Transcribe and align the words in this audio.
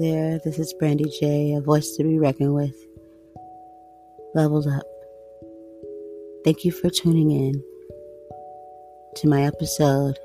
There, 0.00 0.38
this 0.42 0.58
is 0.58 0.72
Brandy 0.72 1.10
J, 1.20 1.52
a 1.52 1.60
voice 1.60 1.94
to 1.98 2.04
be 2.04 2.18
reckoned 2.18 2.54
with. 2.54 2.74
Leveled 4.34 4.66
up. 4.66 4.86
Thank 6.42 6.64
you 6.64 6.72
for 6.72 6.88
tuning 6.88 7.30
in 7.30 7.62
to 9.16 9.28
my 9.28 9.42
episode. 9.42 10.18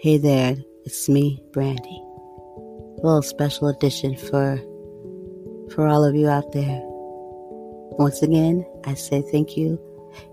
Hey 0.00 0.18
there, 0.18 0.54
it's 0.84 1.08
me, 1.08 1.42
Brandy. 1.54 2.02
A 2.98 3.00
little 3.02 3.22
special 3.22 3.68
edition 3.68 4.16
for 4.18 4.58
for 5.74 5.88
all 5.88 6.04
of 6.04 6.14
you 6.14 6.28
out 6.28 6.52
there. 6.52 6.82
Once 7.96 8.20
again, 8.20 8.66
I 8.84 8.92
say 8.92 9.22
thank 9.32 9.56
you. 9.56 9.80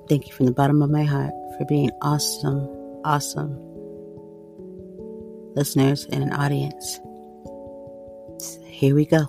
Thank 0.09 0.27
you 0.27 0.33
from 0.33 0.45
the 0.45 0.51
bottom 0.51 0.81
of 0.81 0.89
my 0.89 1.05
heart 1.05 1.31
for 1.57 1.63
being 1.69 1.91
awesome, 2.01 2.67
awesome 3.05 3.57
listeners 5.55 6.05
and 6.11 6.21
an 6.21 6.33
audience. 6.33 6.99
Here 8.79 8.95
we 8.95 9.05
go. 9.05 9.25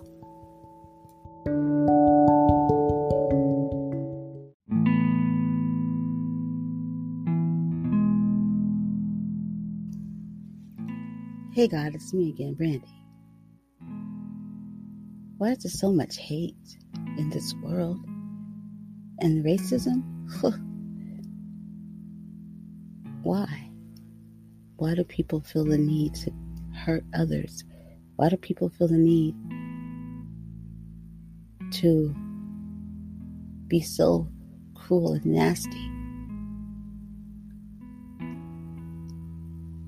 Hey 11.53 11.67
God, 11.67 11.97
it's 11.97 12.15
me 12.15 12.29
again, 12.29 12.55
Brandy. 12.55 12.87
Why 15.39 15.49
is 15.49 15.65
there 15.65 15.71
so 15.73 15.91
much 15.91 16.17
hate 16.17 16.55
in 17.19 17.29
this 17.31 17.53
world? 17.61 17.99
And 19.19 19.45
racism? 19.45 20.05
Why? 23.25 23.69
Why 24.77 24.95
do 24.95 25.03
people 25.03 25.41
feel 25.41 25.65
the 25.65 25.77
need 25.77 26.15
to 26.15 26.31
hurt 26.73 27.03
others? 27.13 27.65
Why 28.21 28.29
do 28.29 28.37
people 28.37 28.69
feel 28.69 28.87
the 28.87 28.99
need 28.99 29.35
to 31.81 32.15
be 33.67 33.81
so 33.81 34.29
cruel 34.75 35.15
and 35.15 35.25
nasty? 35.25 35.91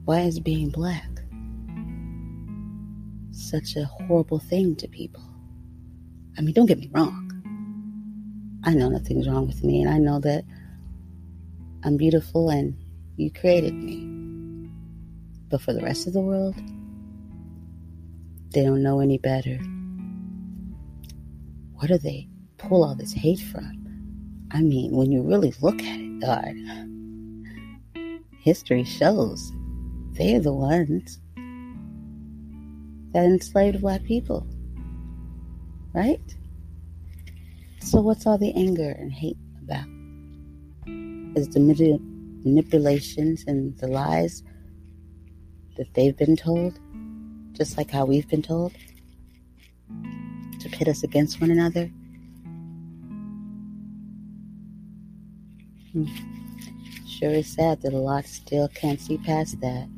Why 0.07 0.21
is 0.21 0.41
being 0.41 0.71
black 0.71 1.11
such 3.33 3.77
a 3.77 3.85
horrible 3.85 4.39
thing 4.39 4.77
to 4.77 4.89
people? 4.89 5.23
I 6.39 6.41
mean, 6.41 6.55
don't 6.55 6.65
get 6.65 6.79
me 6.79 6.91
wrong. 6.95 7.29
I 8.65 8.73
know 8.73 8.89
nothing's 8.89 9.29
wrong 9.29 9.47
with 9.47 9.63
me, 9.63 9.83
and 9.83 9.91
I 9.91 9.99
know 9.99 10.19
that 10.21 10.47
I'm 11.85 11.99
beautiful 11.99 12.49
and 12.49 12.79
you 13.19 13.31
created 13.31 13.75
me. 13.75 14.71
But 15.51 15.61
for 15.61 15.75
the 15.75 15.83
rest 15.83 16.07
of 16.07 16.15
the 16.15 16.23
world, 16.23 16.55
they 18.53 18.63
don't 18.63 18.83
know 18.83 19.01
any 19.01 19.19
better. 19.19 19.59
Where 21.75 21.89
do 21.89 21.99
they 21.99 22.29
pull 22.59 22.85
all 22.85 22.95
this 22.95 23.13
hate 23.13 23.41
from? 23.41 23.79
I 24.51 24.61
mean, 24.61 24.93
when 24.93 25.11
you 25.11 25.23
really 25.23 25.55
look 25.63 25.83
at 25.83 25.99
it, 25.99 26.21
God, 26.21 26.55
history 28.41 28.85
shows 28.85 29.53
they're 30.13 30.41
the 30.41 30.53
ones 30.53 31.19
that 33.13 33.25
enslaved 33.25 33.81
black 33.81 34.05
people. 34.05 34.47
Right? 35.95 36.21
So, 37.81 38.01
what's 38.01 38.27
all 38.27 38.39
the 38.39 38.55
anger 38.55 38.91
and 38.91 39.13
hate 39.13 39.37
about? 39.63 39.87
Is 41.37 41.49
the 41.49 41.99
manipulations 42.45 43.45
and 43.47 43.77
the 43.79 43.89
lies 43.89 44.43
that 45.77 45.93
they've 45.95 46.17
been 46.17 46.37
told? 46.37 46.79
Just 47.53 47.77
like 47.77 47.91
how 47.91 48.05
we've 48.05 48.29
been 48.29 48.43
told, 48.43 48.73
to 50.61 50.69
pit 50.71 50.89
us 50.89 51.03
against 51.03 51.41
one 51.41 51.51
another. 51.51 51.91
Hmm. 55.93 56.07
Sure 57.07 57.31
is 57.31 57.47
sad 57.47 57.83
that 57.83 57.93
a 57.93 57.99
lot 57.99 58.25
still 58.25 58.69
can't 58.69 59.01
see 59.01 59.19
past 59.19 59.61
that 59.61 59.89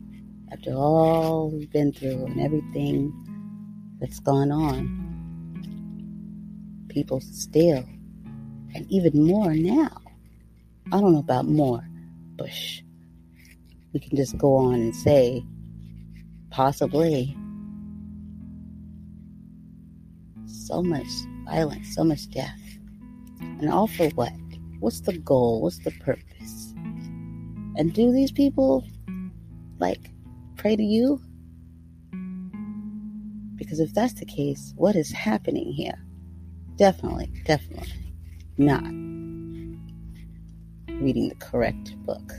after 0.53 0.73
all 0.73 1.51
we've 1.51 1.71
been 1.73 1.93
through 1.93 2.27
and 2.27 2.41
everything 2.41 3.13
that's 4.01 4.21
gone 4.21 4.51
on. 4.51 5.01
People 6.89 7.21
still, 7.21 7.85
and 8.75 8.87
even 8.91 9.25
more 9.25 9.55
now. 9.55 10.01
I 10.93 11.01
don't 11.01 11.13
know 11.13 11.21
about 11.21 11.47
more, 11.47 11.83
but 12.37 12.53
shh, 12.53 12.83
we 13.93 14.01
can 14.01 14.17
just 14.17 14.37
go 14.37 14.57
on 14.57 14.75
and 14.75 14.95
say, 14.95 15.45
possibly, 16.51 17.37
so 20.67 20.83
much 20.83 21.07
violence, 21.45 21.95
so 21.95 22.05
much 22.05 22.31
death. 22.31 22.61
And 23.41 23.71
all 23.71 23.87
for 23.87 24.09
what? 24.11 24.33
What's 24.81 25.01
the 25.01 25.19
goal? 25.19 25.63
What's 25.63 25.79
the 25.79 25.91
purpose? 25.93 26.73
And 27.77 27.93
do 27.93 28.13
these 28.13 28.33
people 28.33 28.85
like 29.79 30.11
pray 30.57 30.77
to 30.77 30.83
you? 30.83 31.21
Because 33.57 33.81
if 33.81 33.95
that's 33.95 34.15
the 34.15 34.27
case, 34.27 34.73
what 34.77 34.97
is 34.97 35.11
happening 35.11 35.73
here? 35.73 35.99
Definitely, 36.77 37.31
definitely 37.45 38.05
not 38.57 38.85
reading 40.89 41.29
the 41.29 41.35
correct 41.41 41.97
book. 42.05 42.33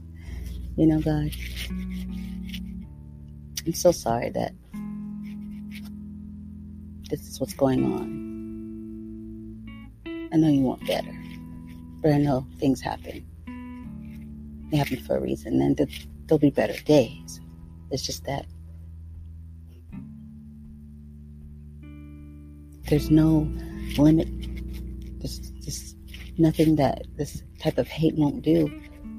you 0.76 0.86
know, 0.86 1.00
God, 1.00 1.30
I'm 3.64 3.72
so 3.72 3.90
sorry 3.92 4.30
that 4.30 4.52
this 7.08 7.26
is 7.28 7.40
what's 7.40 7.54
going 7.54 7.84
on. 7.84 8.26
I 10.32 10.36
know 10.36 10.48
you 10.48 10.62
want 10.62 10.84
better, 10.86 11.12
but 12.02 12.12
I 12.12 12.18
know 12.18 12.46
things 12.58 12.80
happen. 12.80 13.24
They 14.70 14.76
happen 14.76 14.98
for 14.98 15.16
a 15.16 15.20
reason, 15.20 15.62
and 15.62 15.76
there'll 16.26 16.38
be 16.38 16.50
better 16.50 16.80
days. 16.82 17.40
It's 17.90 18.02
just 18.02 18.24
that 18.24 18.46
there's 22.88 23.10
no 23.10 23.48
limit. 23.96 24.28
There's 25.20 25.38
just 25.60 25.96
nothing 26.38 26.76
that 26.76 27.06
this 27.16 27.42
type 27.60 27.78
of 27.78 27.86
hate 27.86 28.16
won't 28.16 28.42
do. 28.42 28.68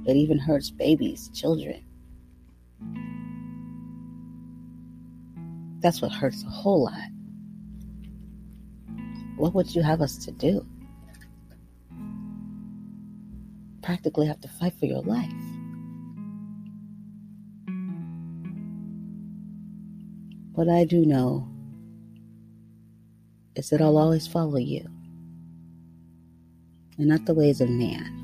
It 0.06 0.16
even 0.16 0.38
hurts 0.38 0.70
babies, 0.70 1.30
children. 1.34 1.84
That's 5.80 6.02
what 6.02 6.12
hurts 6.12 6.44
a 6.44 6.50
whole 6.50 6.84
lot 6.86 7.17
what 9.38 9.54
would 9.54 9.74
you 9.76 9.84
have 9.84 10.02
us 10.02 10.18
to 10.26 10.32
do? 10.32 10.66
Practically 13.84 14.26
have 14.26 14.42
to 14.42 14.48
fight 14.48 14.74
for 14.80 14.88
your 14.88 15.02
life. 15.04 15.32
What 20.54 20.68
I 20.68 20.86
do 20.86 21.06
know 21.06 21.48
is 23.56 23.70
that 23.70 23.80
I'll 23.80 23.98
always 23.98 24.26
follow 24.26 24.58
you 24.58 24.84
and 26.98 27.08
not 27.08 27.26
the 27.26 27.36
ways 27.36 27.62
of 27.62 27.70
man. 27.70 28.24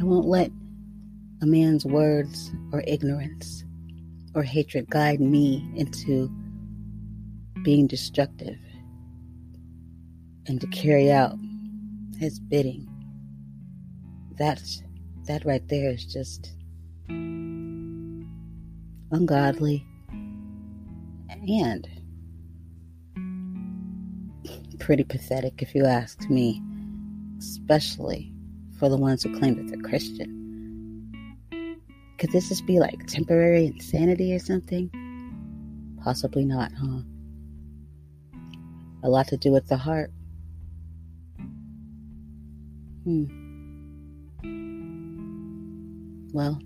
I 0.00 0.04
won't 0.04 0.26
let 0.26 0.50
a 1.42 1.46
man's 1.46 1.84
words 1.84 2.50
or 2.72 2.82
ignorance 2.86 3.65
or 4.36 4.42
hatred 4.42 4.88
guide 4.90 5.18
me 5.18 5.66
into 5.74 6.30
being 7.62 7.86
destructive 7.86 8.58
and 10.46 10.60
to 10.60 10.66
carry 10.68 11.10
out 11.10 11.34
his 12.18 12.38
bidding. 12.38 12.86
That's 14.38 14.82
that 15.24 15.44
right 15.46 15.66
there 15.68 15.90
is 15.90 16.04
just 16.04 16.52
ungodly 19.10 19.84
and 21.30 21.88
pretty 24.78 25.02
pathetic 25.02 25.62
if 25.62 25.74
you 25.74 25.86
ask 25.86 26.28
me, 26.28 26.62
especially 27.38 28.34
for 28.78 28.90
the 28.90 28.98
ones 28.98 29.22
who 29.22 29.36
claim 29.38 29.54
that 29.56 29.66
they're 29.68 29.88
Christian. 29.88 30.35
Could 32.18 32.32
this 32.32 32.48
just 32.48 32.64
be 32.66 32.78
like 32.78 33.06
temporary 33.06 33.66
insanity 33.66 34.34
or 34.34 34.38
something? 34.38 34.90
Possibly 36.02 36.46
not, 36.46 36.72
huh? 36.72 37.02
A 39.02 39.08
lot 39.08 39.28
to 39.28 39.36
do 39.36 39.52
with 39.52 39.68
the 39.68 39.76
heart. 39.76 40.10
Hmm. 43.04 43.26
Well, 46.32 46.58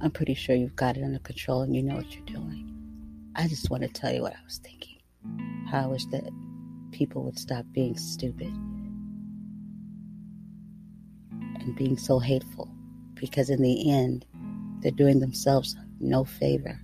I'm 0.00 0.10
pretty 0.10 0.34
sure 0.34 0.56
you've 0.56 0.76
got 0.76 0.96
it 0.96 1.04
under 1.04 1.20
control 1.20 1.62
and 1.62 1.74
you 1.74 1.82
know 1.82 1.94
what 1.94 2.12
you're 2.14 2.24
doing. 2.24 2.70
I 3.36 3.46
just 3.46 3.70
want 3.70 3.84
to 3.84 3.88
tell 3.88 4.12
you 4.12 4.22
what 4.22 4.32
I 4.32 4.44
was 4.44 4.58
thinking. 4.58 4.98
How 5.70 5.84
I 5.84 5.86
wish 5.86 6.04
that 6.06 6.24
people 6.90 7.22
would 7.24 7.38
stop 7.38 7.64
being 7.72 7.96
stupid 7.96 8.52
and 11.30 11.76
being 11.76 11.96
so 11.96 12.18
hateful 12.18 12.68
because 13.14 13.50
in 13.50 13.62
the 13.62 13.90
end, 13.90 14.26
they're 14.80 14.92
doing 14.92 15.20
themselves 15.20 15.76
no 16.00 16.24
favor. 16.24 16.80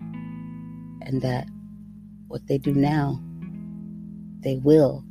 And 0.00 1.22
that 1.22 1.46
what 2.26 2.46
they 2.46 2.58
do 2.58 2.72
now, 2.72 3.22
they 4.40 4.56
will, 4.56 5.04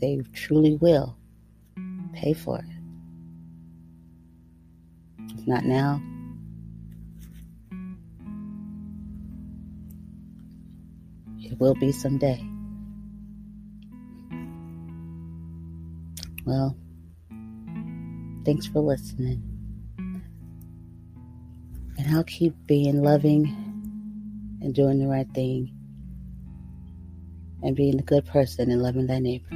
they 0.00 0.20
truly 0.32 0.76
will 0.76 1.16
pay 2.12 2.32
for 2.32 2.58
it. 2.58 2.64
If 5.38 5.46
not 5.46 5.64
now, 5.64 6.02
it 11.40 11.58
will 11.58 11.74
be 11.74 11.92
someday. 11.92 12.44
Well, 16.44 16.76
thanks 18.44 18.66
for 18.66 18.80
listening. 18.80 19.42
And 21.98 22.16
I'll 22.16 22.24
keep 22.24 22.54
being 22.66 23.02
loving 23.02 23.46
and 24.60 24.74
doing 24.74 24.98
the 24.98 25.06
right 25.06 25.28
thing 25.34 25.72
and 27.62 27.76
being 27.76 27.98
a 27.98 28.02
good 28.02 28.26
person 28.26 28.70
and 28.70 28.82
loving 28.82 29.06
thy 29.06 29.18
neighbor. 29.18 29.48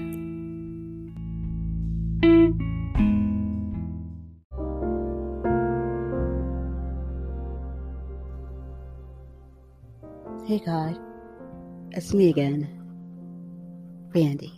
Hey 10.47 10.61
God, 10.65 10.97
it's 11.91 12.15
me 12.15 12.31
again, 12.31 12.69
Brandy. 14.13 14.53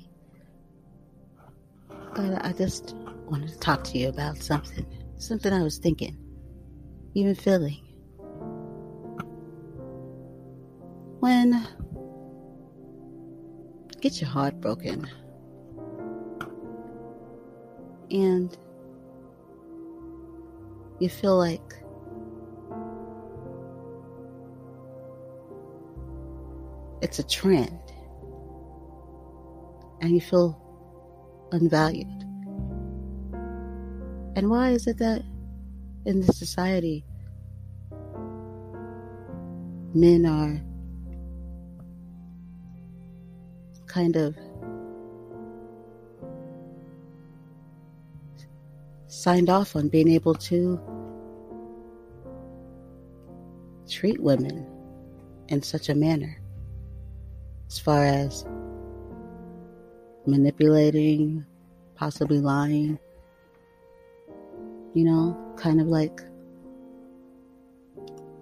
God, 2.12 2.38
I 2.42 2.52
just 2.52 2.94
wanted 3.30 3.48
to 3.50 3.58
talk 3.58 3.84
to 3.84 3.98
you 3.98 4.08
about 4.08 4.38
something, 4.38 4.86
something 5.18 5.52
I 5.52 5.62
was 5.62 5.78
thinking, 5.78 6.16
even 7.14 7.34
feeling. 7.34 7.84
When 11.20 11.66
get 14.00 14.20
your 14.20 14.30
heart 14.30 14.60
broken 14.60 15.10
and 18.10 18.56
you 21.00 21.08
feel 21.08 21.36
like 21.36 21.74
it's 27.02 27.18
a 27.18 27.26
trend 27.26 27.80
and 30.00 30.10
you 30.12 30.20
feel 30.20 30.60
unvalued. 31.52 32.17
And 34.38 34.48
why 34.50 34.70
is 34.70 34.86
it 34.86 34.98
that 34.98 35.24
in 36.04 36.20
this 36.20 36.38
society 36.38 37.04
men 39.92 40.24
are 40.26 40.62
kind 43.88 44.14
of 44.14 44.36
signed 49.08 49.50
off 49.50 49.74
on 49.74 49.88
being 49.88 50.06
able 50.06 50.36
to 50.36 50.80
treat 53.88 54.22
women 54.22 54.64
in 55.48 55.62
such 55.62 55.88
a 55.88 55.96
manner 55.96 56.40
as 57.66 57.80
far 57.80 58.04
as 58.04 58.46
manipulating, 60.26 61.44
possibly 61.96 62.38
lying, 62.38 63.00
you 64.94 65.04
know, 65.04 65.36
kind 65.56 65.80
of 65.80 65.86
like 65.86 66.20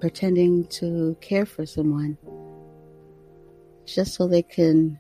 pretending 0.01 0.67
to 0.67 1.17
care 1.21 1.47
for 1.47 1.67
someone 1.67 2.17
just 3.87 4.15
so 4.15 4.27
they 4.27 4.43
can, 4.43 4.99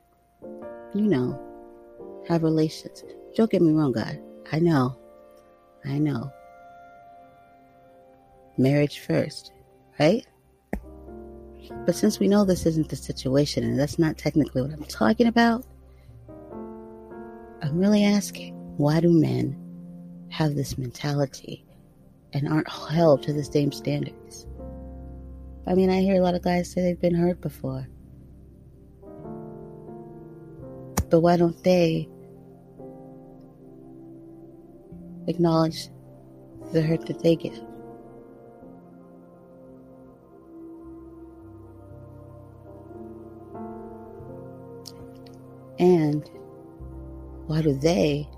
you 0.94 1.02
know, 1.02 1.40
have 2.28 2.43
relations. 2.43 3.04
Don't 3.34 3.50
get 3.50 3.62
me 3.62 3.72
wrong, 3.72 3.93
God. 3.93 4.19
I 4.52 4.58
know. 4.58 4.96
I 5.84 5.98
know. 5.98 6.32
Marriage 8.56 9.00
first, 9.00 9.52
right? 10.00 10.26
But 11.84 11.94
since 11.94 12.19
we 12.19 12.28
know 12.28 12.44
this 12.44 12.64
isn't 12.64 12.88
the 12.88 12.96
situation 12.96 13.64
and 13.64 13.78
that's 13.78 13.98
not 13.98 14.16
technically 14.16 14.62
what 14.62 14.72
I'm 14.72 14.84
talking 14.84 15.26
about, 15.26 15.64
I'm 17.62 17.78
really 17.78 18.04
asking 18.04 18.54
why 18.76 19.00
do 19.00 19.10
men 19.10 19.66
have 20.37 20.55
this 20.55 20.77
mentality 20.77 21.65
and 22.35 22.47
aren't 22.47 22.69
held 22.69 23.23
to 23.23 23.33
the 23.33 23.43
same 23.43 23.73
standards? 23.73 24.47
I 25.67 25.75
mean, 25.75 25.88
I 25.88 26.03
hear 26.03 26.17
a 26.17 26.21
lot 26.21 26.35
of 26.35 26.43
guys 26.43 26.71
say 26.71 26.83
they've 26.83 27.00
been 27.00 27.15
hurt 27.15 27.41
before. 27.41 27.88
But 31.09 31.21
why 31.21 31.38
don't 31.38 31.65
they 31.65 32.06
acknowledge 35.27 35.88
the 36.75 36.82
hurt 36.82 37.06
that 37.06 37.23
they 37.23 37.35
get? 37.35 37.55
And 45.79 46.29
why 47.47 47.62
do 47.62 47.73
they 47.73 48.29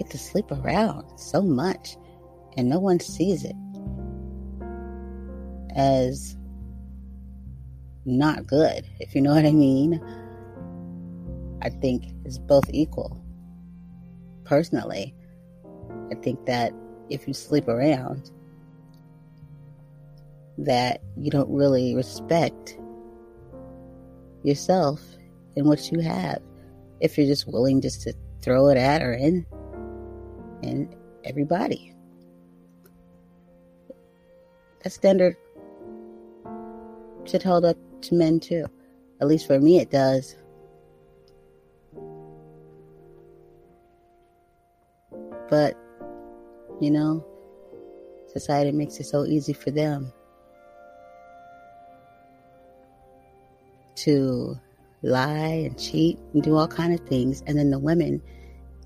get 0.00 0.10
to 0.10 0.18
sleep 0.18 0.50
around 0.50 1.04
so 1.18 1.42
much 1.42 1.96
and 2.56 2.70
no 2.70 2.78
one 2.78 2.98
sees 2.98 3.44
it 3.44 3.56
as 5.76 6.36
not 8.06 8.46
good, 8.46 8.86
if 8.98 9.14
you 9.14 9.20
know 9.20 9.34
what 9.34 9.44
I 9.44 9.52
mean? 9.52 10.00
I 11.60 11.68
think 11.68 12.06
is 12.24 12.38
both 12.38 12.64
equal. 12.70 13.22
Personally, 14.44 15.14
I 16.10 16.14
think 16.14 16.46
that 16.46 16.72
if 17.10 17.28
you 17.28 17.34
sleep 17.34 17.68
around, 17.68 18.30
that 20.56 21.02
you 21.16 21.30
don't 21.30 21.50
really 21.50 21.94
respect 21.94 22.78
yourself 24.44 25.02
and 25.56 25.66
what 25.66 25.92
you 25.92 26.00
have 26.00 26.40
if 27.00 27.18
you're 27.18 27.26
just 27.26 27.46
willing 27.46 27.82
just 27.82 28.02
to 28.02 28.14
throw 28.40 28.68
it 28.68 28.78
at 28.78 29.02
or 29.02 29.12
in 29.12 29.46
and 30.62 30.94
everybody. 31.24 31.94
That 34.82 34.90
standard 34.90 35.36
should 37.24 37.42
hold 37.42 37.64
up 37.64 37.76
to 38.02 38.14
men 38.14 38.40
too. 38.40 38.66
At 39.20 39.28
least 39.28 39.46
for 39.46 39.60
me, 39.60 39.78
it 39.78 39.90
does. 39.90 40.36
But, 45.50 45.76
you 46.80 46.90
know, 46.90 47.24
society 48.32 48.72
makes 48.72 48.98
it 49.00 49.04
so 49.04 49.24
easy 49.24 49.52
for 49.52 49.70
them 49.70 50.12
to 53.96 54.58
lie 55.02 55.66
and 55.66 55.78
cheat 55.78 56.18
and 56.32 56.42
do 56.42 56.56
all 56.56 56.68
kind 56.68 56.94
of 56.94 57.00
things 57.06 57.42
and 57.46 57.58
then 57.58 57.70
the 57.70 57.78
women 57.78 58.22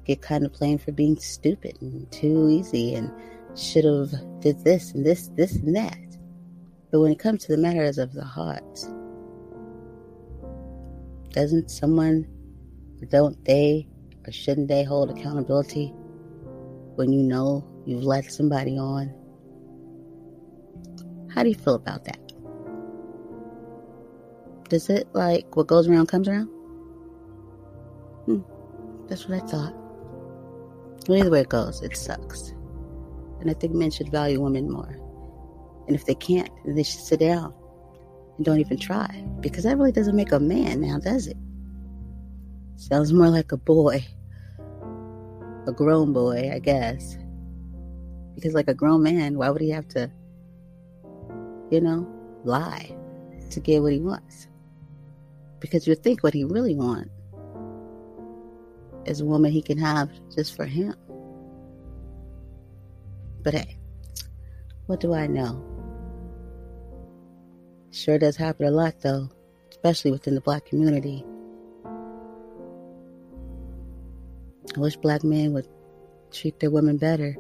get 0.05 0.23
kind 0.23 0.45
of 0.45 0.53
blamed 0.53 0.83
for 0.83 0.93
being 0.93 1.19
stupid 1.19 1.77
and 1.81 2.11
too 2.13 2.49
easy 2.51 2.95
and 2.95 3.11
should 3.57 3.85
have 3.85 4.13
did 4.41 4.63
this 4.65 4.93
and 4.93 5.05
this 5.05 5.29
this 5.37 5.57
and 5.57 5.77
that 5.77 5.99
but 6.91 7.01
when 7.01 7.13
it 7.13 7.19
comes 7.19 7.45
to 7.45 7.53
the 7.53 7.59
matters 7.59 7.99
of 7.99 8.13
the 8.13 8.25
heart 8.25 8.79
doesn't 11.31 11.71
someone 11.71 12.27
don't 13.09 13.45
they 13.45 13.87
or 14.27 14.33
shouldn't 14.33 14.69
they 14.69 14.83
hold 14.83 15.11
accountability 15.11 15.89
when 16.97 17.13
you 17.13 17.23
know 17.23 17.65
you've 17.87 18.05
led 18.05 18.25
somebody 18.25 18.79
on 18.79 19.13
how 21.33 21.43
do 21.43 21.49
you 21.49 21.55
feel 21.55 21.75
about 21.75 22.05
that 22.05 22.25
does 24.69 24.89
it 24.89 25.07
like 25.13 25.57
what 25.57 25.67
goes 25.67 25.89
around 25.89 26.07
comes 26.07 26.29
around? 26.29 26.49
Hmm. 28.27 28.41
That's 29.09 29.29
what 29.29 29.43
I 29.43 29.47
thought. 29.47 29.75
Well, 31.09 31.19
either 31.19 31.31
way 31.31 31.41
it 31.41 31.49
goes, 31.49 31.83
it 31.83 31.97
sucks. 31.97 32.51
And 33.41 33.51
I 33.51 33.55
think 33.55 33.75
men 33.75 33.91
should 33.91 34.11
value 34.11 34.41
women 34.41 34.71
more. 34.71 34.99
And 35.87 35.95
if 35.95 36.07
they 36.07 36.15
can't, 36.15 36.51
then 36.65 36.75
they 36.75 36.83
should 36.83 37.01
sit 37.01 37.21
down 37.21 37.53
and 38.37 38.45
don't 38.45 38.61
even 38.61 38.79
try. 38.79 39.25
Because 39.41 39.65
that 39.65 39.77
really 39.77 39.93
doesn't 39.93 40.17
make 40.17 40.33
a 40.33 40.41
man 40.41 40.81
now, 40.81 40.99
does 40.99 41.27
it? 41.27 41.37
Sounds 42.77 43.13
more 43.13 43.29
like 43.29 43.53
a 43.53 43.57
boy. 43.57 44.05
A 45.67 45.73
grown 45.73 46.13
boy, 46.13 46.51
I 46.53 46.59
guess. 46.59 47.19
Because, 48.35 48.55
like 48.55 48.69
a 48.69 48.75
grown 48.75 49.03
man, 49.03 49.39
why 49.39 49.51
would 49.51 49.61
he 49.61 49.71
have 49.71 49.89
to, 49.89 50.11
you 51.71 51.81
know, 51.81 52.07
lie 52.45 52.97
to 53.51 53.61
get 53.61 53.83
what 53.83 53.93
he 53.93 54.01
wants? 54.01 54.49
because 55.65 55.87
you 55.87 55.95
think 55.95 56.23
what 56.23 56.35
he 56.35 56.45
really 56.45 56.75
wants 56.75 57.09
is 59.07 59.21
a 59.21 59.25
woman 59.25 59.53
he 59.53 59.63
can 59.63 59.79
have 59.79 60.11
just 60.35 60.57
for 60.57 60.65
him. 60.65 60.95
But 63.43 63.55
hey, 63.55 63.77
what 64.87 65.01
do 65.01 65.13
I 65.13 65.27
know? 65.27 65.63
Sure 67.91 68.19
does 68.19 68.37
happen 68.37 68.67
a 68.67 68.71
lot, 68.71 69.01
though, 69.01 69.31
especially 69.71 70.11
within 70.11 70.35
the 70.35 70.41
black 70.41 70.67
community. 70.67 71.25
I 74.77 74.81
wish 74.81 74.97
black 74.97 75.23
men 75.23 75.53
would 75.53 75.69
treat 76.33 76.59
their 76.59 76.71
women 76.71 76.97
better. 76.97 77.37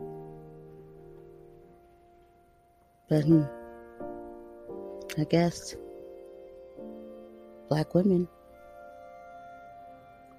But, 3.08 3.24
hmm, 3.24 3.42
I 5.18 5.24
guess 5.24 5.74
black 7.68 7.94
women, 7.94 8.28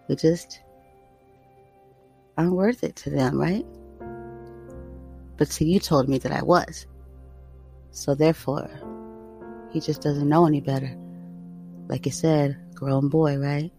we 0.08 0.15
just 0.15 0.62
aren't 2.38 2.54
worth 2.54 2.84
it 2.84 2.96
to 2.98 3.10
them, 3.10 3.39
right? 3.39 3.65
But 5.38 5.50
see, 5.50 5.65
you 5.65 5.80
told 5.80 6.08
me 6.08 6.18
that 6.20 6.32
I 6.32 6.42
was. 6.42 6.88
So 7.92 8.15
therefore, 8.15 8.70
he 9.72 9.80
just 9.80 10.01
doesn't 10.01 10.27
know 10.27 10.46
any 10.46 10.62
better. 10.62 10.96
Like 11.88 12.06
you 12.06 12.12
said, 12.12 12.58
grown 12.74 13.10
boy, 13.10 13.38
right? 13.38 13.72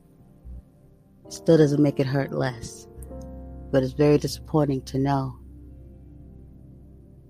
Still 1.28 1.58
doesn't 1.58 1.82
make 1.82 2.00
it 2.00 2.06
hurt 2.06 2.32
less. 2.32 2.86
But 3.70 3.82
it's 3.82 3.92
very 3.92 4.18
disappointing 4.18 4.82
to 4.82 4.98
know 4.98 5.38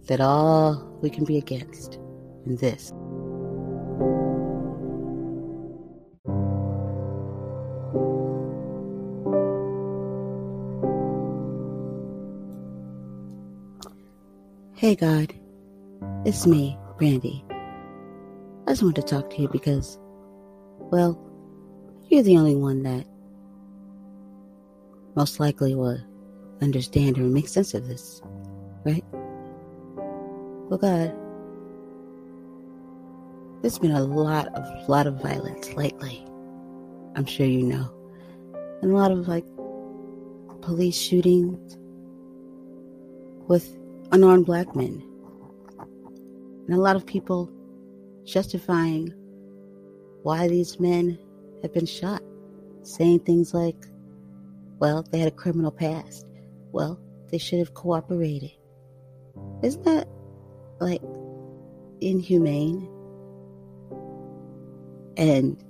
that 0.06 0.20
all 0.20 0.98
we 1.02 1.10
can 1.10 1.24
be 1.24 1.38
against 1.38 1.94
in 2.44 2.56
this. 2.56 2.92
Hey 14.78 14.94
God, 14.94 15.32
it's 16.26 16.46
me, 16.46 16.76
Brandy. 16.98 17.42
I 18.66 18.72
just 18.72 18.82
wanted 18.82 18.96
to 18.96 19.14
talk 19.14 19.30
to 19.30 19.40
you 19.40 19.48
because, 19.48 19.98
well, 20.92 21.18
you're 22.08 22.22
the 22.22 22.36
only 22.36 22.56
one 22.56 22.82
that 22.82 23.06
most 25.14 25.40
likely 25.40 25.74
will 25.74 25.98
understand 26.60 27.16
or 27.16 27.22
make 27.22 27.48
sense 27.48 27.72
of 27.72 27.88
this, 27.88 28.20
right? 28.84 29.02
Well, 30.68 30.78
God, 30.78 31.16
there's 33.62 33.78
been 33.78 33.92
a 33.92 34.04
lot 34.04 34.48
of 34.48 34.88
lot 34.90 35.06
of 35.06 35.22
violence 35.22 35.72
lately. 35.72 36.22
I'm 37.14 37.24
sure 37.24 37.46
you 37.46 37.62
know, 37.62 37.90
and 38.82 38.92
a 38.92 38.94
lot 38.94 39.10
of 39.10 39.26
like 39.26 39.46
police 40.60 40.98
shootings 40.98 41.78
with 43.48 43.74
unarmed 44.12 44.46
black 44.46 44.74
men. 44.74 45.02
And 46.66 46.76
a 46.76 46.80
lot 46.80 46.96
of 46.96 47.06
people 47.06 47.50
justifying 48.24 49.12
why 50.22 50.48
these 50.48 50.80
men 50.80 51.18
have 51.62 51.72
been 51.72 51.86
shot, 51.86 52.22
saying 52.82 53.20
things 53.20 53.54
like, 53.54 53.86
well, 54.78 55.04
they 55.10 55.18
had 55.18 55.28
a 55.28 55.36
criminal 55.36 55.70
past. 55.70 56.26
Well, 56.72 57.00
they 57.30 57.38
should 57.38 57.60
have 57.60 57.74
cooperated. 57.74 58.52
Isn't 59.62 59.84
that 59.84 60.08
like 60.80 61.02
inhumane 62.00 62.88
and 65.16 65.62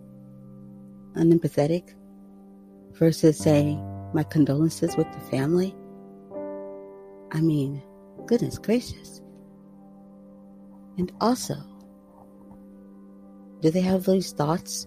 unempathetic 1.14 1.94
versus 2.92 3.38
saying 3.38 3.80
my 4.12 4.22
condolences 4.22 4.96
with 4.96 5.10
the 5.12 5.20
family? 5.20 5.74
I 7.32 7.40
mean, 7.40 7.82
Goodness 8.26 8.58
gracious. 8.58 9.20
And 10.98 11.12
also, 11.20 11.54
do 13.60 13.70
they 13.70 13.80
have 13.80 14.04
these 14.04 14.32
thoughts 14.32 14.86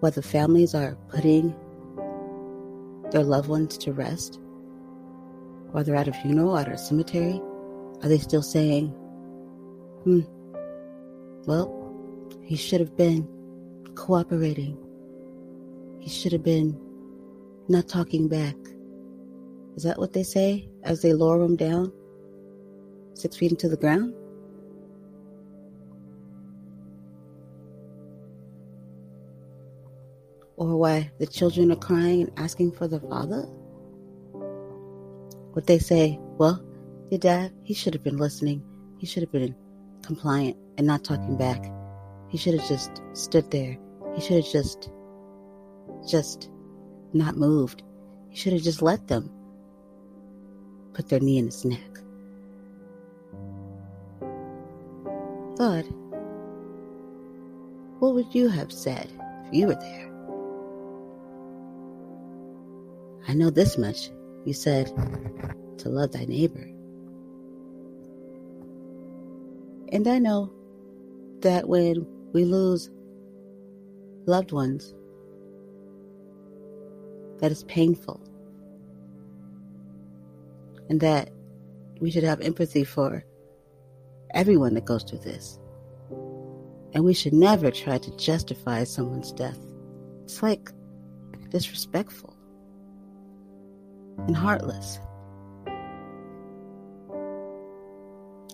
while 0.00 0.12
the 0.12 0.22
families 0.22 0.74
are 0.74 0.96
putting 1.08 1.54
their 3.10 3.24
loved 3.24 3.48
ones 3.48 3.76
to 3.78 3.92
rest? 3.92 4.40
While 5.70 5.84
they're 5.84 5.96
at 5.96 6.08
a 6.08 6.12
funeral, 6.12 6.56
at 6.56 6.68
a 6.68 6.78
cemetery? 6.78 7.40
Are 8.02 8.08
they 8.08 8.18
still 8.18 8.42
saying, 8.42 8.88
hmm, 10.04 10.20
well, 11.46 11.74
he 12.42 12.56
should 12.56 12.80
have 12.80 12.96
been 12.96 13.28
cooperating. 13.94 14.78
He 16.00 16.08
should 16.08 16.32
have 16.32 16.44
been 16.44 16.78
not 17.68 17.88
talking 17.88 18.28
back. 18.28 18.56
Is 19.76 19.82
that 19.82 19.98
what 19.98 20.12
they 20.12 20.22
say 20.22 20.68
as 20.84 21.02
they 21.02 21.12
lower 21.12 21.42
him 21.42 21.56
down? 21.56 21.92
Six 23.18 23.36
feet 23.36 23.50
into 23.50 23.68
the 23.68 23.76
ground? 23.76 24.14
Or 30.56 30.76
why 30.76 31.10
the 31.18 31.26
children 31.26 31.70
are 31.70 31.76
crying 31.76 32.22
and 32.22 32.32
asking 32.36 32.72
for 32.72 32.88
the 32.88 33.00
father? 33.00 33.42
What 35.52 35.66
they 35.66 35.78
say, 35.78 36.18
well, 36.36 36.62
your 37.10 37.20
dad, 37.20 37.52
he 37.62 37.74
should 37.74 37.94
have 37.94 38.02
been 38.02 38.16
listening. 38.16 38.62
He 38.98 39.06
should 39.06 39.22
have 39.22 39.32
been 39.32 39.54
compliant 40.02 40.56
and 40.76 40.86
not 40.86 41.04
talking 41.04 41.36
back. 41.36 41.64
He 42.28 42.38
should 42.38 42.58
have 42.58 42.68
just 42.68 43.02
stood 43.12 43.50
there. 43.50 43.78
He 44.14 44.20
should 44.20 44.44
have 44.44 44.52
just, 44.52 44.90
just 46.08 46.50
not 47.12 47.36
moved. 47.36 47.82
He 48.30 48.36
should 48.36 48.52
have 48.52 48.62
just 48.62 48.82
let 48.82 49.06
them 49.06 49.30
put 50.92 51.08
their 51.08 51.20
knee 51.20 51.38
in 51.38 51.46
his 51.46 51.64
neck. 51.64 51.98
God, 55.68 55.84
what 57.98 58.14
would 58.14 58.34
you 58.34 58.48
have 58.48 58.72
said 58.72 59.06
if 59.44 59.52
you 59.52 59.66
were 59.66 59.74
there? 59.74 60.10
I 63.28 63.34
know 63.34 63.50
this 63.50 63.76
much. 63.76 64.08
You 64.46 64.54
said 64.54 64.86
to 65.76 65.90
love 65.90 66.12
thy 66.12 66.24
neighbor. 66.24 66.66
And 69.92 70.08
I 70.08 70.18
know 70.18 70.50
that 71.40 71.68
when 71.68 72.06
we 72.32 72.46
lose 72.46 72.88
loved 74.24 74.52
ones, 74.52 74.94
that 77.40 77.52
is 77.52 77.64
painful. 77.64 78.22
And 80.88 80.98
that 81.00 81.28
we 82.00 82.10
should 82.10 82.24
have 82.24 82.40
empathy 82.40 82.84
for 82.84 83.22
everyone 84.34 84.74
that 84.74 84.84
goes 84.84 85.04
through 85.04 85.20
this. 85.20 85.58
And 86.94 87.04
we 87.04 87.14
should 87.14 87.32
never 87.34 87.70
try 87.70 87.98
to 87.98 88.16
justify 88.16 88.84
someone's 88.84 89.32
death. 89.32 89.58
It's 90.24 90.42
like 90.42 90.70
disrespectful 91.50 92.36
and 94.26 94.36
heartless. 94.36 94.98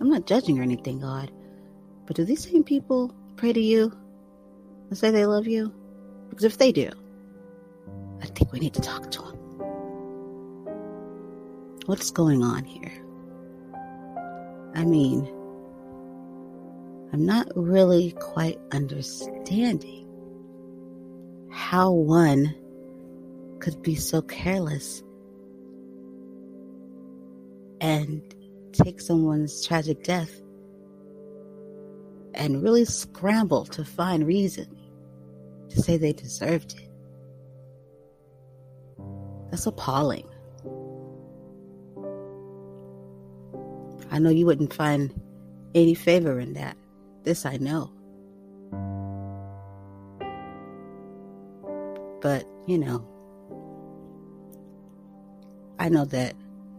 I'm 0.00 0.10
not 0.10 0.26
judging 0.26 0.58
or 0.58 0.62
anything, 0.62 1.00
God, 1.00 1.30
but 2.06 2.16
do 2.16 2.24
these 2.24 2.42
same 2.42 2.64
people 2.64 3.14
pray 3.36 3.52
to 3.52 3.60
you 3.60 3.92
and 4.88 4.98
say 4.98 5.10
they 5.10 5.26
love 5.26 5.46
you? 5.46 5.72
Because 6.28 6.44
if 6.44 6.58
they 6.58 6.72
do, 6.72 6.90
I 8.20 8.26
think 8.26 8.52
we 8.52 8.58
need 8.58 8.74
to 8.74 8.80
talk 8.80 9.10
to 9.12 9.22
them. 9.22 9.38
What's 11.86 12.10
going 12.10 12.42
on 12.42 12.64
here? 12.64 12.92
I 14.74 14.84
mean, 14.84 15.32
I'm 17.14 17.26
not 17.26 17.46
really 17.54 18.10
quite 18.10 18.58
understanding 18.72 20.08
how 21.48 21.92
one 21.92 22.52
could 23.60 23.80
be 23.82 23.94
so 23.94 24.20
careless 24.20 25.00
and 27.80 28.20
take 28.72 29.00
someone's 29.00 29.64
tragic 29.64 30.02
death 30.02 30.42
and 32.34 32.60
really 32.64 32.84
scramble 32.84 33.64
to 33.66 33.84
find 33.84 34.26
reason 34.26 34.76
to 35.68 35.80
say 35.80 35.96
they 35.96 36.14
deserved 36.14 36.74
it. 36.76 36.90
That's 39.52 39.66
appalling. 39.66 40.26
I 44.10 44.18
know 44.18 44.30
you 44.30 44.46
wouldn't 44.46 44.74
find 44.74 45.14
any 45.76 45.94
favor 45.94 46.40
in 46.40 46.54
that. 46.54 46.76
This 47.24 47.46
I 47.46 47.56
know. 47.56 47.90
But, 52.20 52.46
you 52.66 52.78
know, 52.78 53.06
I 55.78 55.88
know 55.88 56.04
that 56.06 56.34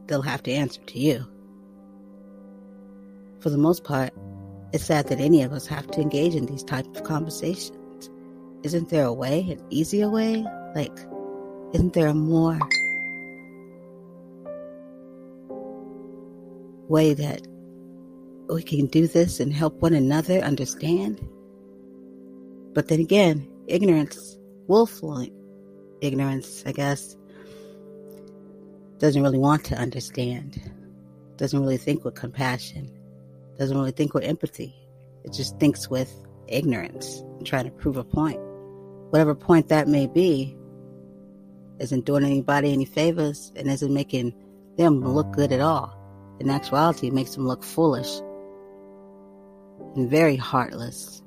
they'll 0.07 0.21
have 0.21 0.43
to 0.43 0.51
answer 0.51 0.81
to 0.81 0.99
you. 0.99 1.25
For 3.39 3.49
the 3.49 3.57
most 3.57 3.83
part, 3.83 4.11
it's 4.71 4.85
sad 4.85 5.07
that 5.07 5.19
any 5.19 5.41
of 5.43 5.51
us 5.51 5.67
have 5.67 5.87
to 5.91 6.01
engage 6.01 6.35
in 6.35 6.45
these 6.45 6.63
types 6.63 6.87
of 6.97 7.03
conversations. 7.05 8.09
Isn't 8.63 8.89
there 8.89 9.05
a 9.05 9.13
way, 9.13 9.41
an 9.51 9.63
easier 9.69 10.09
way? 10.09 10.45
Like, 10.75 10.97
isn't 11.73 11.93
there 11.93 12.07
a 12.07 12.13
more 12.13 12.59
way 16.87 17.13
that 17.13 17.47
we 18.49 18.63
can 18.63 18.87
do 18.87 19.07
this 19.07 19.39
and 19.39 19.53
help 19.53 19.81
one 19.81 19.93
another 19.93 20.39
understand. 20.39 21.19
But 22.73 22.87
then 22.87 22.99
again, 22.99 23.47
ignorance, 23.67 24.37
willful 24.67 25.27
ignorance, 26.01 26.63
I 26.65 26.71
guess, 26.71 27.15
doesn't 28.97 29.21
really 29.21 29.37
want 29.37 29.63
to 29.65 29.75
understand, 29.75 30.61
doesn't 31.37 31.59
really 31.59 31.77
think 31.77 32.05
with 32.05 32.15
compassion, 32.15 32.91
doesn't 33.57 33.77
really 33.77 33.91
think 33.91 34.13
with 34.13 34.23
empathy. 34.23 34.75
It 35.23 35.33
just 35.33 35.59
thinks 35.59 35.89
with 35.89 36.13
ignorance, 36.47 37.19
and 37.37 37.45
trying 37.45 37.65
to 37.65 37.71
prove 37.71 37.97
a 37.97 38.03
point. 38.03 38.39
Whatever 39.09 39.35
point 39.35 39.69
that 39.69 39.87
may 39.87 40.07
be, 40.07 40.55
isn't 41.79 42.05
doing 42.05 42.23
anybody 42.23 42.71
any 42.71 42.85
favors 42.85 43.51
and 43.55 43.69
isn't 43.69 43.93
making 43.93 44.33
them 44.77 45.01
look 45.01 45.31
good 45.33 45.51
at 45.51 45.59
all. 45.59 45.93
In 46.39 46.49
actuality, 46.49 47.07
it 47.07 47.13
makes 47.13 47.35
them 47.35 47.47
look 47.47 47.63
foolish 47.63 48.21
and 49.95 50.09
very 50.09 50.35
heartless. 50.35 51.21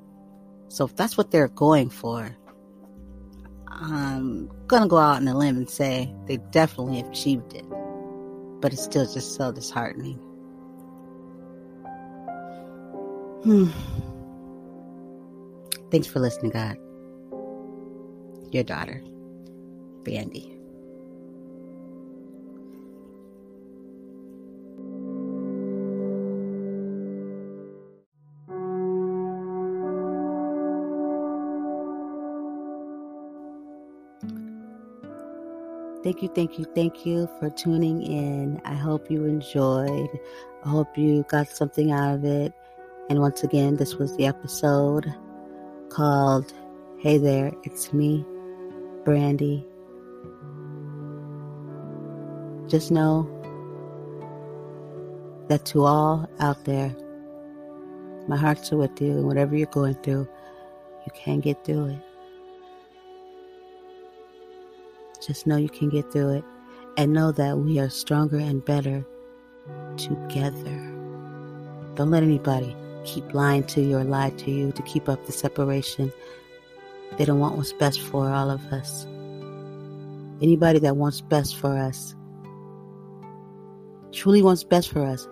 So 0.69 0.85
if 0.85 0.95
that's 0.95 1.17
what 1.17 1.31
they're 1.31 1.47
going 1.49 1.89
for, 1.89 2.35
I'm 3.67 4.49
gonna 4.67 4.87
go 4.87 4.97
out 4.97 5.17
on 5.17 5.27
a 5.27 5.37
limb 5.37 5.57
and 5.57 5.69
say 5.69 6.13
they 6.25 6.37
definitely 6.51 6.99
achieved 7.01 7.53
it. 7.53 7.65
But 8.61 8.73
it's 8.73 8.83
still 8.83 9.05
just 9.11 9.35
so 9.35 9.51
disheartening. 9.51 10.19
Hmm. 13.43 13.69
Thanks 15.91 16.07
for 16.07 16.19
listening, 16.19 16.51
God. 16.51 16.77
Your 18.51 18.63
daughter, 18.63 19.01
Brandy. 20.03 20.58
Thank 36.01 36.21
you, 36.23 36.29
thank 36.29 36.57
you, 36.57 36.65
thank 36.75 37.05
you 37.05 37.29
for 37.39 37.49
tuning 37.49 38.01
in. 38.01 38.61
I 38.63 38.73
hope 38.73 39.11
you 39.11 39.25
enjoyed. 39.25 40.09
I 40.63 40.69
hope 40.69 40.97
you 40.97 41.25
got 41.27 41.49
something 41.49 41.91
out 41.91 42.15
of 42.15 42.23
it. 42.23 42.53
And 43.09 43.19
once 43.19 43.43
again, 43.43 43.75
this 43.75 43.95
was 43.95 44.15
the 44.15 44.25
episode 44.25 45.13
called 45.89 46.53
Hey 46.99 47.17
There, 47.17 47.51
It's 47.63 47.91
Me, 47.91 48.25
Brandy. 49.03 49.65
Just 52.67 52.91
know 52.91 53.27
that 55.49 55.65
to 55.65 55.83
all 55.83 56.29
out 56.39 56.63
there, 56.63 56.95
my 58.27 58.37
hearts 58.37 58.71
are 58.71 58.77
with 58.77 59.01
you, 59.01 59.17
and 59.17 59.25
whatever 59.25 59.57
you're 59.57 59.67
going 59.67 59.95
through, 59.95 60.29
you 61.05 61.11
can 61.13 61.41
get 61.41 61.65
through 61.65 61.87
it. 61.87 62.08
Just 65.25 65.47
know 65.47 65.57
you 65.57 65.69
can 65.69 65.89
get 65.89 66.11
through 66.11 66.37
it 66.37 66.43
and 66.97 67.13
know 67.13 67.31
that 67.31 67.57
we 67.59 67.79
are 67.79 67.89
stronger 67.89 68.37
and 68.37 68.63
better 68.63 69.05
together. 69.97 70.77
Don't 71.95 72.11
let 72.11 72.23
anybody 72.23 72.75
keep 73.03 73.33
lying 73.33 73.63
to 73.63 73.81
you 73.81 73.97
or 73.97 74.03
lie 74.03 74.29
to 74.31 74.51
you 74.51 74.71
to 74.71 74.81
keep 74.83 75.09
up 75.09 75.25
the 75.25 75.31
separation. 75.31 76.11
They 77.17 77.25
don't 77.25 77.39
want 77.39 77.57
what's 77.57 77.73
best 77.73 78.01
for 78.01 78.29
all 78.29 78.49
of 78.49 78.61
us. 78.71 79.05
Anybody 80.41 80.79
that 80.79 80.95
wants 80.95 81.21
best 81.21 81.57
for 81.57 81.77
us, 81.77 82.15
truly 84.11 84.41
wants 84.41 84.63
best 84.63 84.89
for 84.89 85.05
us, 85.05 85.27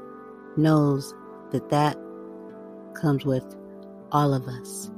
knows 0.57 1.13
that 1.51 1.69
that 1.69 1.97
comes 2.93 3.25
with 3.25 3.45
all 4.11 4.33
of 4.33 4.47
us 4.47 4.89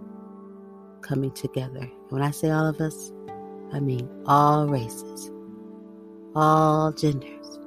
coming 1.01 1.31
together. 1.31 1.89
When 2.09 2.21
I 2.21 2.31
say 2.31 2.49
all 2.49 2.65
of 2.65 2.79
us, 2.81 3.11
I 3.71 3.79
mean 3.79 4.09
all 4.25 4.67
races, 4.67 5.31
all 6.35 6.91
genders, 6.91 7.59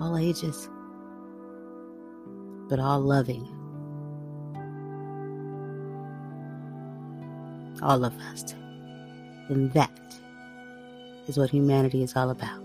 all 0.00 0.16
ages, 0.16 0.68
but 2.68 2.78
all 2.78 3.00
loving. 3.00 3.46
All 7.82 8.04
of 8.04 8.14
us. 8.20 8.54
And 9.48 9.72
that 9.72 9.90
is 11.26 11.38
what 11.38 11.50
humanity 11.50 12.02
is 12.02 12.14
all 12.14 12.30
about. 12.30 12.62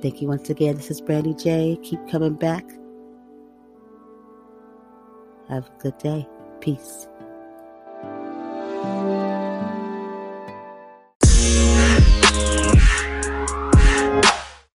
Thank 0.00 0.22
you 0.22 0.28
once 0.28 0.48
again. 0.48 0.76
This 0.76 0.90
is 0.90 1.00
Brandy 1.00 1.34
J. 1.34 1.78
Keep 1.82 2.08
coming 2.08 2.34
back. 2.34 2.64
Have 5.48 5.66
a 5.66 5.82
good 5.82 5.98
day. 5.98 6.26
Peace. 6.60 7.06